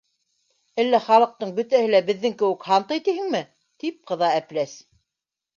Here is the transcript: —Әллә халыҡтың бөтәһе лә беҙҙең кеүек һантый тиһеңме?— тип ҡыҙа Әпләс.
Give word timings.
—Әллә 0.83 1.01
халыҡтың 1.07 1.51
бөтәһе 1.59 1.91
лә 1.91 2.01
беҙҙең 2.09 2.35
кеүек 2.39 2.67
һантый 2.71 3.05
тиһеңме?— 3.09 3.43
тип 3.85 4.01
ҡыҙа 4.13 4.35
Әпләс. 4.43 4.75